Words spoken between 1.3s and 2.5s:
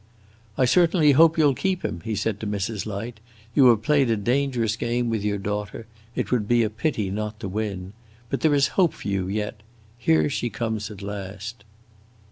you 'll keep him," he said to